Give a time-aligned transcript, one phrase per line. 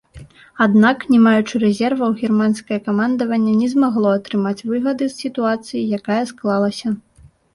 [0.65, 6.95] Аднак, не маючы рэзерваў, германскае камандаванне не змагло атрымаць выгады з сітуацыі, якая склалася.